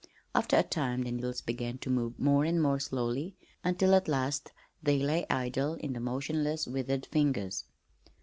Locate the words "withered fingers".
6.65-7.65